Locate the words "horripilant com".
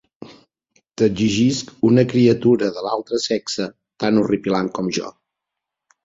4.23-4.89